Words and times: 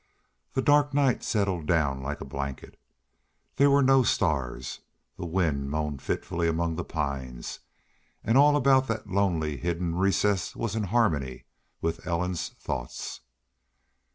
The 0.53 0.63
dark 0.63 0.95
night 0.95 1.21
settled 1.21 1.67
down 1.67 2.01
like 2.01 2.21
a 2.21 2.25
blanket. 2.25 2.75
There 3.57 3.69
were 3.69 3.83
no 3.83 4.01
stars. 4.01 4.79
The 5.15 5.27
wind 5.27 5.69
moaned 5.69 6.01
fitfully 6.01 6.47
among 6.47 6.75
the 6.75 6.83
pines, 6.83 7.59
and 8.23 8.35
all 8.35 8.55
about 8.55 8.87
that 8.87 9.11
lonely, 9.11 9.57
hidden 9.57 9.93
recess 9.93 10.55
was 10.55 10.75
in 10.75 10.85
harmony 10.85 11.45
with 11.81 12.07
Ellen's 12.07 12.49
thoughts. 12.49 13.21